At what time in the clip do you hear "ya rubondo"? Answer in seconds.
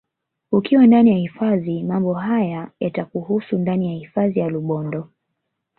4.39-5.09